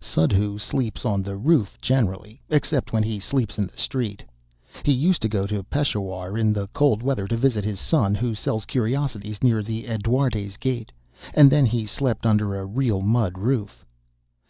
[0.00, 4.22] Suddhoo sleeps on the roof generally, except when he sleeps in the street.
[4.84, 8.34] He used to go to Peshawar in the cold weather to visit his son, who
[8.34, 10.92] sells curiosities near the Edwardes' Gate,
[11.34, 13.84] and then he slept under a real mud roof.